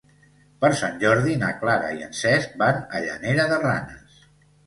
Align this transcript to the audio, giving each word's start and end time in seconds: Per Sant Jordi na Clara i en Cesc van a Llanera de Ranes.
Per 0.63 0.69
Sant 0.77 0.95
Jordi 1.03 1.33
na 1.41 1.51
Clara 1.59 1.91
i 1.99 2.01
en 2.07 2.15
Cesc 2.21 2.55
van 2.63 2.81
a 2.95 3.01
Llanera 3.05 3.45
de 3.53 3.59
Ranes. 3.67 4.25